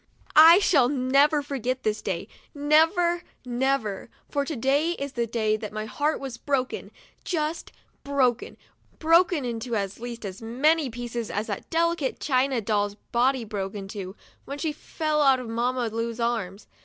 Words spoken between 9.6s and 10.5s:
at least as